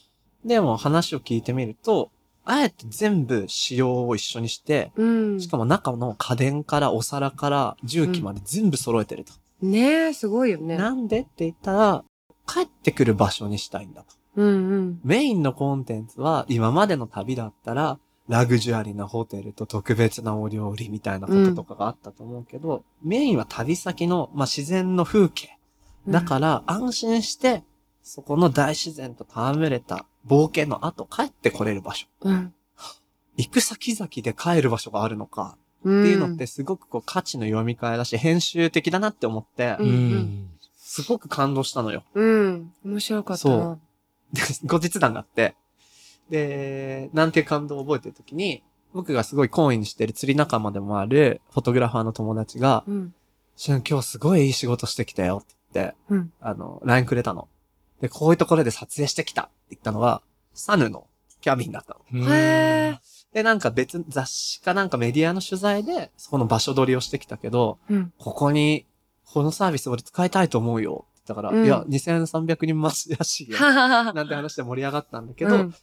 [0.45, 2.11] でも話を聞いてみると、
[2.45, 5.03] あえて全部仕様を一緒にして、う
[5.35, 5.41] ん。
[5.41, 9.33] しかも中の家電からお皿から重機まで全部揃えてると。
[9.61, 10.77] ねえ、すごいよね。
[10.77, 12.03] なんでって言ったら、
[12.47, 14.15] 帰ってくる場所にしたいんだと。
[14.35, 15.01] うんうん。
[15.03, 25.57] メインのコンテンツは今までの旅だったら、ラグジュアリーなホテルと特別なお料理みたいなこととかがあったと思うけど、メインは旅先の、まあ、自然の風景。
[26.07, 27.63] だから安心して、
[28.05, 32.07] そこの大自然と戯れた冒険の後帰ってこれる場所。
[32.21, 32.53] うん。
[33.35, 40.49] 行く先々で帰る場所があるのかっっていうのってすごくこう価値の読み替えだし、編集的だなって思ってう、うんん。
[40.75, 42.03] すごく感動したのよ。
[42.15, 42.73] うん。
[42.83, 43.79] 面白かったな。
[44.33, 45.55] で、後日談があって、
[46.31, 48.63] で、なんていう感動を覚えてるときに、
[48.93, 53.13] 僕がすごい懇意にしてる釣り仲間でもあるフォトグラファーの友達が、うん
[53.57, 56.33] 今日すごいいい仕事してきたよって言って、うん。
[56.41, 57.47] あの、LINE くれたの。
[58.01, 60.21] で、こういうところで撮影してきたって言ったのは、
[60.53, 61.07] サヌの
[61.41, 62.29] キャビンだったの。
[62.29, 62.97] へー
[63.33, 68.13] で、なんか別、雑誌かなんかメディアの取材で、そこの場所取りをしてきたけど、うん。
[68.17, 68.85] ここに、
[69.25, 73.59] このサービス俺使いたいと思うよって言ったから、うんいや、2300人待ちらしいよ。
[73.59, 75.75] なんて話で盛り上がったんだけど、うん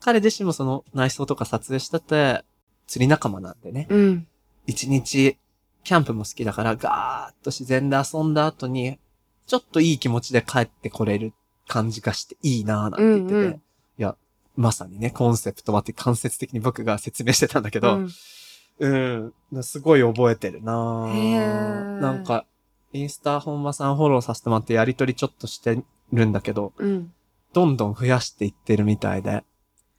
[0.00, 2.44] 彼自身もその内装とか撮影してて、
[2.86, 4.26] 釣り仲間なんでね、うん。
[4.66, 5.38] 一日、
[5.84, 8.98] キャンプも好きだから、ガーッと自然で遊んだ後に、
[9.46, 11.32] ちょっといい気持ちで帰ってこれる
[11.66, 13.62] 感じがしていいなぁなんて言ってて、うんうん
[13.98, 14.16] いや、
[14.56, 22.44] まさにね、コンセプトはって間接的に僕が説明してたんだけど、うんうん、すごい覚えてるなーなんか、
[22.92, 27.12] インスタ本間さんフォローさせてもらってやりとりちょっとしてるんだけど、うん。
[27.52, 29.44] どんどん増やしていってるみたいで、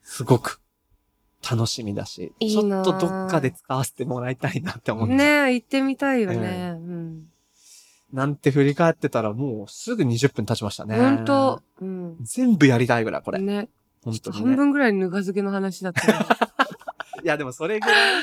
[0.02, 0.60] すごく
[1.48, 5.14] 楽しみだし、いいちょっとどっかで使わせてもらいたいなって思って。
[5.14, 6.74] ねえ、行ってみたいよね。
[6.74, 7.26] うん。
[8.12, 10.96] なんて振り返ってたらもうすぐ20分経ちましたね。
[10.96, 12.16] ほんと、うん。
[12.20, 13.38] 全部やりたいぐらい、これ。
[13.38, 13.68] ね。
[14.02, 14.46] 本当にね。
[14.46, 16.18] 半分ぐらいぬか漬けの話だったね。
[17.22, 18.20] いや、でもそれぐらい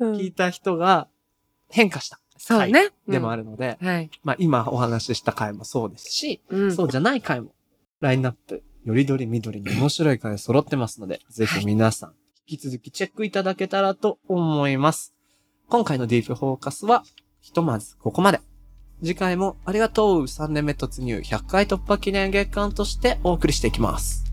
[0.00, 1.08] うん聞いた人が
[1.68, 2.90] 変化したそうね。
[3.08, 3.42] でもある。
[3.42, 4.10] るので、はい。
[4.22, 6.74] まあ今お話しした回もそうですし、うん。
[6.74, 7.54] そうじゃない回も、
[8.00, 12.12] ラインナップ、よりどりみどりに面白い回揃ってますので、ぜひ皆さん、
[12.46, 15.14] 引き続きチェックいただけたらと思います。
[15.68, 17.04] 今回のディープフォーカスは、
[17.40, 18.40] ひとまずここまで。
[19.04, 24.24] 次回もありがとう3年目突入100回突破記念月間としてお送りしていきます。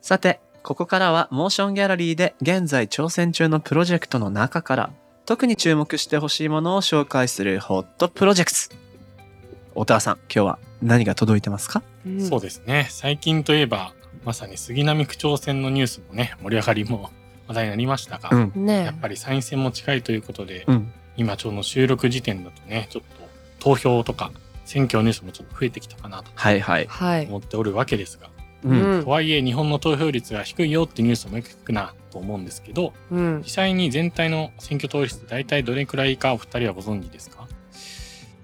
[0.00, 4.90] さて、ここからはモーションギャラリーで現在挑戦中のプロジェクトの中から
[5.26, 8.76] 特に注目してほしいものを紹介するホットプロジェクト。
[9.74, 11.82] 小田さん、今日は何が届いてますか？
[12.06, 12.88] うんそうですね。
[12.90, 17.10] 最近といえば、まさに杉並区長選のニュースもね、盛り上がりも
[17.48, 18.52] 話題になりましたが、ん。
[18.54, 20.92] ねやっぱり参院選も近いということで、うん。
[21.16, 23.28] 今ちょうど収録時点だとね、ちょっと
[23.60, 24.32] 投票とか
[24.64, 26.86] 選挙ニュースもちょっと増えてきたかなとはいはい。
[26.88, 27.26] はい。
[27.26, 28.28] 思っておるわけですが、
[28.64, 28.80] うん。
[28.96, 33.50] うんとはいえ日本の投票率が低いよってニュースもよく聞くなと思うんですけど、うん実。
[33.50, 37.48] 際に全体の選挙投票率大体どれくらいかお二人はご存知ですか？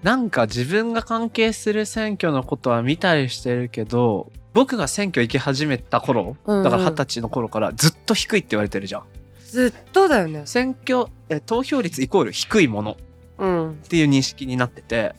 [0.03, 9.03] なんか自分が関係する選挙のことは見たりしてるけど、僕が選挙行き始めた頃、うんうんだから二十歳の頃からずっと低いって言われてるじゃん。
[9.47, 10.43] ずっとだよね。
[10.47, 12.97] 選挙、え、投票率イコール低いもの
[13.39, 13.71] うん。
[13.73, 15.15] っていう認識になってて、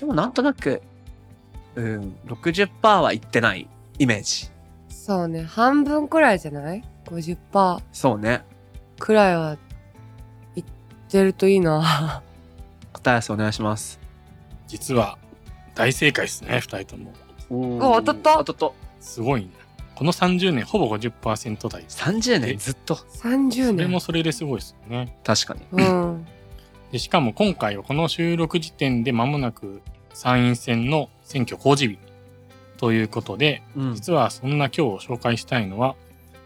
[0.00, 0.82] でもなんとなく、
[1.74, 4.50] うん、60%はいってないイメージ。
[4.88, 5.42] そうね。
[5.42, 6.84] 半分くらいじゃない？
[7.06, 8.44] ?50% そうね。
[8.98, 9.56] くらいは、
[10.56, 10.64] いっ
[11.08, 12.22] てるといいな。
[12.92, 13.98] 答え合わせお願いします。
[14.68, 15.18] 実は
[15.74, 17.12] 大正解ですね、二人とも。
[17.50, 19.50] お当たった当たっすごいね。
[19.94, 21.82] この30年ほぼ50%台。
[21.82, 21.88] た。
[21.88, 22.94] 30年ずっと。
[22.94, 24.00] 30それも年。
[24.00, 25.16] それですごいですよね。
[25.22, 25.60] 確かに。
[25.72, 26.26] うん。
[26.90, 29.80] でしかも今回はこの収録時点で間もなく
[30.12, 31.98] 参院選の選挙公示日
[32.78, 33.94] ということで、うん。
[33.94, 35.94] 実はそんな今日紹介したいのは、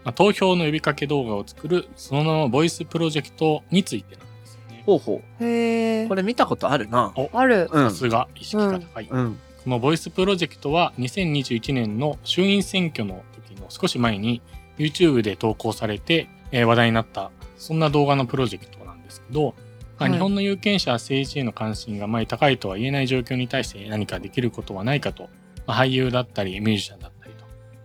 [0.07, 4.83] まあ、投票の呼びかけ動画を作るその名のボイスプロジェクトについてなんですよね。
[4.85, 6.07] ほうほへえう。
[6.07, 6.15] こ。
[6.15, 7.13] れ見たことあるな。
[7.33, 7.67] ある。
[7.69, 9.07] うんさすが意識が高い。
[9.11, 9.37] うん。
[9.65, 14.41] このボイスプロジェクトは2021年の衆院選挙の時の少し前に
[14.77, 19.55] YouTube で投稿されて、えー話題になったそんな動画のプロジェクトなんですけど、
[19.99, 25.23] まあはい日本の有権者は政治への関心があまり高いとは言えない状況に対して何かできることはないかと、
[25.65, 27.16] まあ俳優だったりミュージシャンだった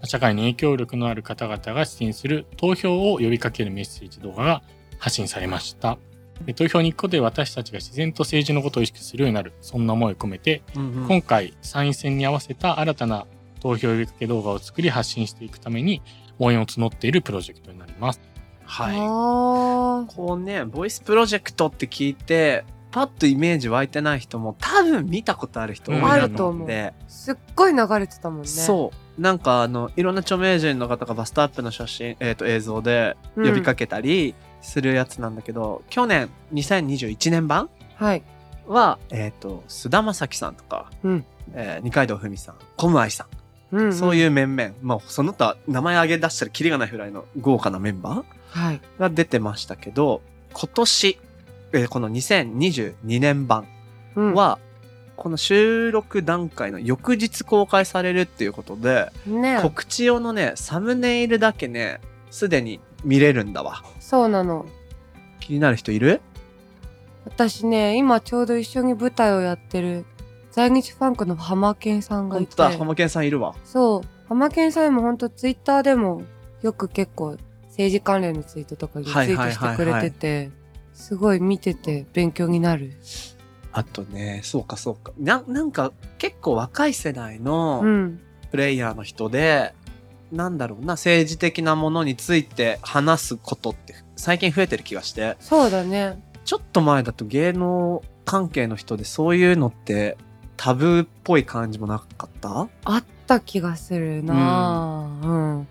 [0.05, 4.63] 社会に影響力のある方々が出演する投票を呼びかけるメッセージ動画が
[4.99, 5.99] 発信されました。
[6.45, 13.27] で投票に行くことで私たちが自然と政治のことを意識するようになる、そんな思いを込めて、うんうん今回参院選に合わせた新たな
[13.61, 16.03] 投票呼びかけ動画を作り発信していくために
[16.39, 18.21] 応援を募っているプロジェクトになります。
[18.65, 18.97] はい。
[18.97, 28.47] あこうね、ボイスプロジェクトって聞いて、パッとイメージ湧いてない人も多分見たことある人多いうんなあると思うで、ーすっごい流れてたもんね。
[28.47, 29.21] そう。
[29.21, 38.23] なんかあの、いろんな著名人の方がバストアップの写真、えっ、と映像でうん呼びかけたりするやつなんだけど、去年2021年版はい。
[38.67, 41.25] は、えっ、と、菅田将暉さんとか、うん
[41.55, 43.27] えー二階堂ふみさん、コムアイさ
[43.73, 48.25] ん、うん、そうういう面々、まあ、その他名前挙げ出したらキリがないぐらいの豪華なメンバーん。
[48.51, 48.81] はい。
[48.99, 50.21] が出てましたけど、
[50.53, 51.19] 今年、
[51.73, 53.67] えーこの2022年版
[54.15, 54.59] うん、は、
[55.17, 63.83] この収録段階の翌日公開されるっていうことで、ね告知用のね、サムネイルだけね、すでに見れるんだわ。
[64.01, 64.67] そうなの。
[65.41, 66.21] 気になる人いる？
[67.25, 70.05] 私ね、今ちょうど一緒に舞台をやってる
[70.51, 72.57] 在日ファンクの浜健さんがいて。
[72.57, 73.55] 本当だ、ハマケンさんいるわ。
[73.65, 74.09] そう。
[74.29, 76.23] 浜健さんもほんとツイッターでも
[76.63, 77.37] よく結構
[77.69, 80.51] 政治関連のツイートとかリツイートしてくれてて、
[80.95, 82.93] すごい見てて勉強になる。
[83.73, 85.13] あとね、そうかそうか。
[85.19, 88.21] ななんか結構若い世代うのん。
[88.51, 89.73] プレイヤーの人で、
[90.31, 96.23] なんだろうな、政治的なものについて話すことって最近増えてる気がして、そうだね。
[96.45, 100.19] ちょっと前だと芸能関係の人でそういうのって
[100.59, 102.69] タブーっぽい感じもなかった？
[102.85, 105.69] あった気がするなぁ、うん。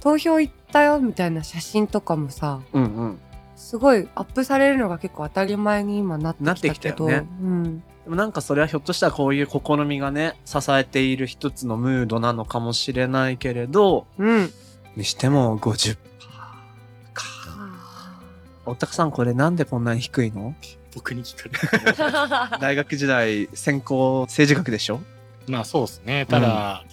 [0.00, 3.20] 投票行ったよみたいな写真とかもさ、うんうん。
[3.60, 6.50] すごいアップされるのが結構当たり前に今なってきたけど。
[6.50, 7.78] なってきたよねうん。
[7.80, 14.50] でもなんかそれはひょっとしたらこういう試みがね、支えている一つのムードなのかもしれないけれど、うん。
[14.96, 15.96] にしても50%
[17.14, 17.20] か。
[18.66, 20.54] おたかさんこれなんでこんなに低いの？
[20.94, 25.00] 僕に聞かれ 大学時代専攻政治学でしょ？
[25.46, 26.26] まあそうですね。
[26.26, 26.84] ただ、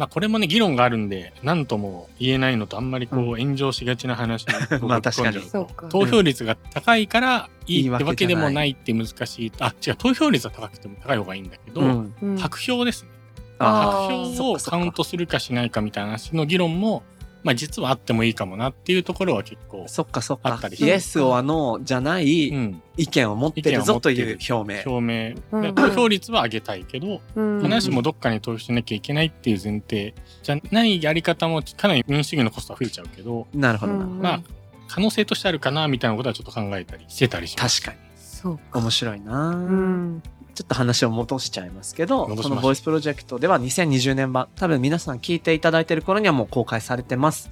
[0.00, 5.88] まあこれもね、議論があるんで、何とも言えないのと、あんまりこう、炎上しがちな話に まあぶっ込んじゃうとそうか。
[5.88, 9.52] 投票率が高いからいいってわけでもないって難しい。
[9.60, 12.14] あ、違う、投票率は高くても高い方がいいんだけど、ん。
[12.22, 12.38] うん。
[12.38, 13.10] 白票ですね。
[13.58, 17.02] 白票をカウントするかしないかみたいな話の議論も、
[17.42, 20.76] まあ実はあってもいいかもなっていうところは結構、そっかそっかあったり。
[20.76, 24.92] しますイエスをあのじゃないうん、意見を持ってるぞという表明。
[24.98, 25.34] 表明。
[25.52, 34.42] うんで投票率は上げたいけど、うん必ずしもどっかに投票しなきゃいけないっていう前提じゃないやり方もかなり民主主義のコストは増えちゃうけど、なるほどまあ
[34.88, 37.80] 可能性としてあるかなみたいなことはちょっと考えたりしてたりします。
[37.80, 38.10] 確かに。
[38.16, 40.22] そう面白いな、うん
[40.60, 47.50] ちょっと話を戻しちゃいますけど、このボイスプロジェクトでは2020年版、多分皆さん聞いていただいている頃にはもう公開されてます。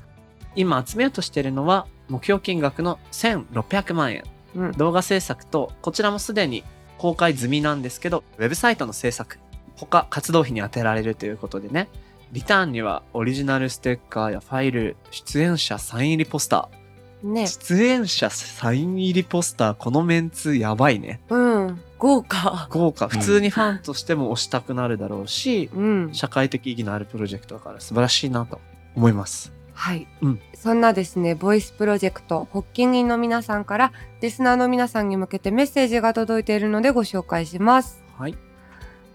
[0.56, 4.24] 今集めようとしているのは、目標金額の1600万円。
[4.56, 6.64] うん動画制作と、こちらもすでに
[6.98, 9.38] 公開済みなんですけど、ウェブサイトの制作、
[9.74, 11.88] 他活動費に充てられるということでね、
[12.32, 16.77] リターンにはオリジナルステッカーやファイル、出演者サイン入りポスター、
[17.22, 17.46] ね。
[17.46, 21.20] 出演者サイン入りポスター、このメンツやばいね。
[21.28, 21.80] うん。
[21.98, 22.68] 豪華。
[22.70, 23.08] 豪華。
[23.08, 26.10] 普通にファンとしても推したくなるだろうし、うん。
[26.12, 28.60] 社会的意義のあるプロジェクトだから素晴らしいなと
[28.94, 29.52] 思います。
[29.78, 30.40] はい、うん。
[30.54, 38.02] そんなですねボイスプロジェクト発起人の皆さんからリスナーの皆さんに向けてメッセージが届いているのでご紹介します。
[38.18, 38.36] はい。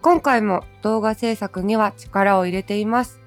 [0.02, 3.20] 今回も動画制作には力を入れています。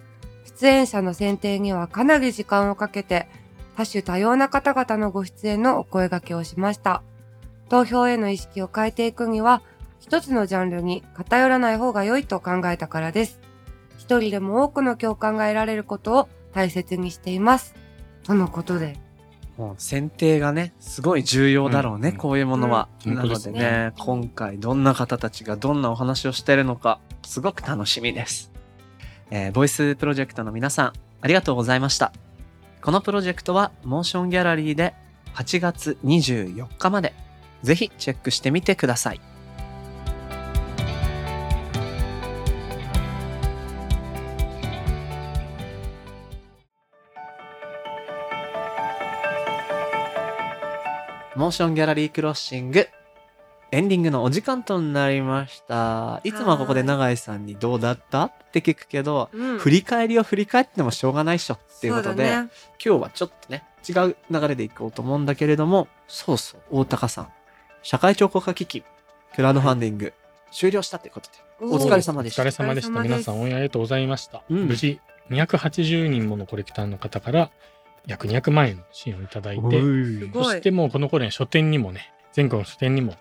[0.47, 3.29] 出演者の選定にはかなり時間をかけて
[3.77, 7.03] 多種多様な方々のご出演のお声掛けをしました。
[7.69, 9.63] 投票への意識を変えていくには
[10.01, 13.41] 一つのジャンルに偏らない方が良いと考えたからです。
[13.99, 17.75] 一人でも多くの共感が得られることを大切にしています。
[18.23, 18.97] とのことで。
[19.57, 22.17] もう選定がね、すごい重要だろうね、うん。
[22.17, 22.89] こういうものは。
[23.05, 28.53] なのうん本当ですでね、今回どんな方たちがどんなお話をしているのか、すごく楽しみです。
[29.31, 32.13] えーボイスプロジェクトの皆さん、ありがとうございました。
[32.87, 34.95] このプロジェクトは、モーションギャラリーで
[35.35, 37.15] 8月24日まで、
[37.65, 39.21] ぜひチェックしてみてください。
[51.35, 52.87] モーションギャラリークロッシング、
[53.77, 56.23] エンディングのお時間となりました。
[56.25, 59.59] いつもはここで永井さんにどうだったって聞くけど、うん。
[59.59, 62.31] 振り返りを振り返ってもしょうがないっしょっていうことで、ね。
[62.83, 67.29] 今日はちょっとね、違う流れでいこうと思うんだけれども、そうそう、大高さん、
[67.83, 68.85] 社会彫刻家基金、
[69.35, 70.15] クラウドファンディング、
[70.51, 72.41] 終了したということで、お疲れ様でした。
[72.41, 73.03] お疲れ様でした。
[73.03, 74.43] 皆さん応援ありがとうございました。
[74.49, 74.69] うん。
[74.69, 77.51] 無事、280人ものコレクターの方から
[78.07, 79.63] 約200万円の支援をいただいて、
[80.33, 83.17] そしてもうこの頃には書店にもね、全国の書店にも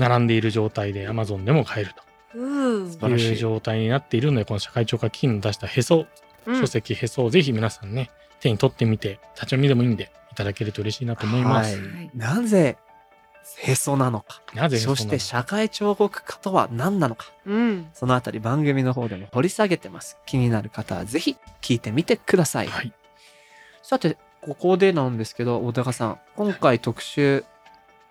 [0.00, 1.92] 並んでいる状態で Amazon でも買える
[2.34, 6.06] うんという状態になっているので、この社会聴覚基金の出したへそ、
[6.46, 8.10] うん書籍へそをぜひ皆さんね、
[8.40, 11.78] 手に取ってみて、立ち読みでもいいんで、いただけると嬉しいなと思います。
[11.78, 12.78] はいなぜ、
[13.58, 14.42] へそなのか。
[14.54, 17.26] なぜへそなのそして社会彫刻家とは何なのか。
[17.46, 20.16] うんそのあたり番組の方でも掘り下げてます。
[20.24, 22.68] 気になる方はぜひ聞いてみてください。
[22.68, 22.92] はい。
[23.82, 27.44] さて、ここでなんですけど、大高さん、今回特集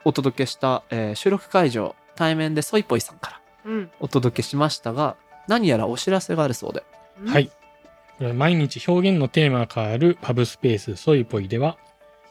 [0.05, 5.15] お届けした、えー収録会場、対面でソイポイさんからうんお届けしましたが、
[5.47, 6.83] 何やらお知らせがあるそうで。
[7.25, 7.47] はい。
[7.47, 7.53] こ
[8.21, 11.77] れは毎日表現のテーマが変わるパブスペースソイポイでは、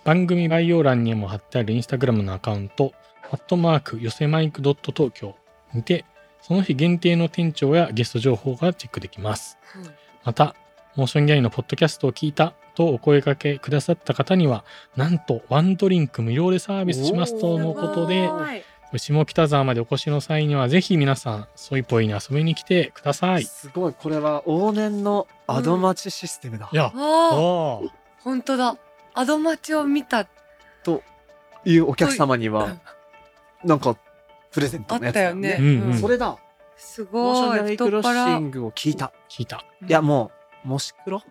[0.04, 2.92] 番組概要欄にも貼ってあるインスタグラムのアカウント、
[3.31, 5.37] アットマーク、よせマイクドット東京
[5.74, 6.04] にて、
[6.40, 9.59] その日限定の店長やゲスト情報がチェックできます。
[10.24, 10.54] また、
[10.96, 14.64] モーションギャイのポッドキャストを聞いたとお声掛けくださった方には、
[14.94, 18.62] なんとワンドリンク無料でサービスしますとのことで、はい
[18.96, 23.44] 下北沢までお越しの際には、ぜひ皆さん、ソイポイに遊びに来てください。
[23.44, 26.70] すごい、これは往年のアドマチシステムだ。
[26.72, 27.81] いや、あ
[28.20, 28.79] 本当だ
[29.12, 30.26] アドマチを見た
[30.85, 31.02] と
[31.66, 32.79] いうお客様には、
[33.62, 33.94] なんか、
[34.50, 35.50] プレゼントのやつだよね。
[35.50, 36.38] あったよねうんうんそれだ。
[36.79, 39.12] すモーションごいギャラリークロッシングを聞いた。
[39.29, 39.66] 聞いた。
[39.87, 40.31] いや、も
[40.64, 41.22] う、もし黒？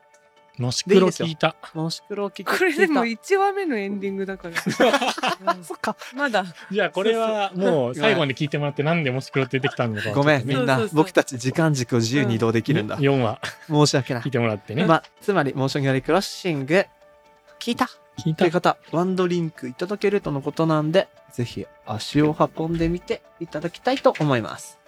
[0.58, 1.56] もし黒聞いた。
[1.74, 4.62] もし黒を聞いこれでも聞い1話目のエンディングだからた
[5.64, 5.96] そっか。
[6.16, 12.98] まだじゃあこれはもう最後まで聞いてもらってなんでもし黒って出てきたのかごめん、みんな僕たち時間軸を自由に移動できるんだ。
[12.98, 14.32] 4話申し訳ない聞い。
[14.32, 14.86] てもらってね。
[14.86, 16.86] まあ、つまり、モーションギャラリークロッシング、
[17.60, 18.52] 聞いた聞いたという。
[18.52, 24.80] 方、ワンドリンクいただけるとのことなんで、ぜひ足を運んでみていただきたいと思います。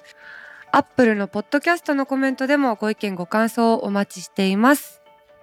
[0.72, 4.99] アップルのポッドキャストのコメントでもご意見ご感想をお待ちしています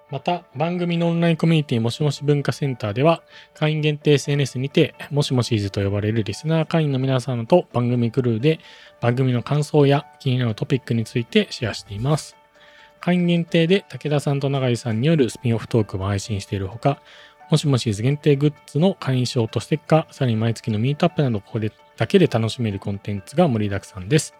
[0.08, 3.22] また、番組のオンラインコミュニティもしもし文化センターでは、
[3.54, 8.60] 会員限定 SNS にて、もしもしーずと呼ばれるリスナー会員の皆さんと番組クルーで、
[9.00, 12.36] 番組の感想や気になるトピックについてシェアしています。
[13.00, 17.02] 会員限定で武田さんと永井さんによるスピンオフトークも配信しているほか、
[17.50, 24.34] もしもしーず限定グッズの会員証とステッカー、さらに毎月のミートアップなど、ここでだけで楽しめるコンテンツが盛りだくさんです。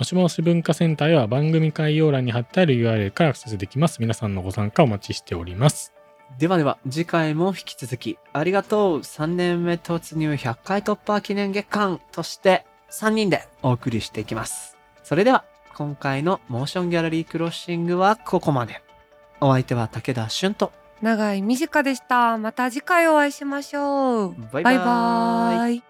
[0.00, 4.00] もしもし文化センターへは番組概要欄に貼ってある URL からアクセスできます。
[4.00, 5.92] 皆さんのご参加お待ちしております。
[6.38, 14.78] ではでは、次回も引き続き、ありがとう !3 年目突入100回突破記念月間として、3人でお送りしていきます。
[15.02, 15.44] それでは、
[15.74, 18.82] 今回のモーションギャラリークロッシングはここまで。
[19.42, 20.72] お相手は武田俊と、
[21.02, 25.89] 長い短でしたまた次回お会いしましょうバイバイバイバーイ